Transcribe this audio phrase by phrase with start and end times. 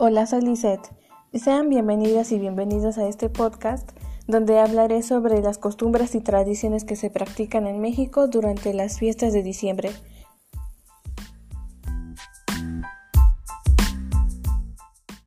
[0.00, 0.92] Hola, soy Lisette.
[1.34, 3.90] Sean bienvenidas y bienvenidos a este podcast
[4.28, 9.32] donde hablaré sobre las costumbres y tradiciones que se practican en México durante las fiestas
[9.32, 9.90] de diciembre.